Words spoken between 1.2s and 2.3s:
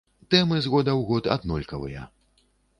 аднолькавыя.